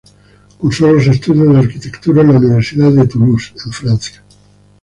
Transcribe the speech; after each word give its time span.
Cursó 0.57 0.91
los 0.91 1.05
estudios 1.05 1.53
de 1.53 1.59
Arquitectura 1.59 2.21
en 2.23 2.29
la 2.33 2.39
Universidad 2.39 2.89
de 2.91 3.05
Toulouse, 3.05 3.53
en 3.63 3.71
Francia. 3.71 4.23